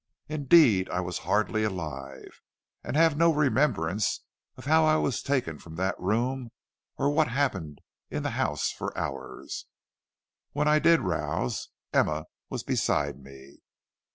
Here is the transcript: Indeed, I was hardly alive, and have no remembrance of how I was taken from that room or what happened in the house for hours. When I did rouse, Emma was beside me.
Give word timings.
Indeed, 0.27 0.89
I 0.89 0.99
was 0.99 1.19
hardly 1.29 1.63
alive, 1.63 2.41
and 2.83 2.97
have 2.97 3.15
no 3.15 3.31
remembrance 3.31 4.21
of 4.57 4.65
how 4.65 4.83
I 4.83 4.95
was 4.95 5.21
taken 5.21 5.59
from 5.59 5.75
that 5.75 5.93
room 5.99 6.49
or 6.97 7.11
what 7.11 7.27
happened 7.27 7.81
in 8.09 8.23
the 8.23 8.31
house 8.31 8.71
for 8.71 8.97
hours. 8.97 9.67
When 10.53 10.67
I 10.67 10.79
did 10.79 11.01
rouse, 11.01 11.69
Emma 11.93 12.25
was 12.49 12.63
beside 12.63 13.19
me. 13.19 13.59